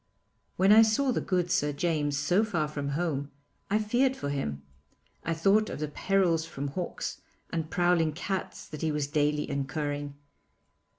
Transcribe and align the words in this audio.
When 0.57 0.71
I 0.71 0.81
saw 0.81 1.11
the 1.11 1.21
good 1.21 1.51
Sir 1.51 1.71
James 1.71 2.17
so 2.17 2.43
far 2.43 2.67
from 2.67 2.89
home, 2.97 3.29
I 3.69 3.77
feared 3.77 4.15
for 4.15 4.29
him. 4.29 4.63
I 5.23 5.35
thought 5.35 5.69
of 5.69 5.77
the 5.79 5.89
perils 5.89 6.43
from 6.43 6.69
hawks 6.69 7.21
and 7.51 7.69
prowling 7.69 8.13
cats 8.13 8.67
that 8.69 8.81
he 8.81 8.91
was 8.91 9.05
daily 9.05 9.47
incurring. 9.47 10.15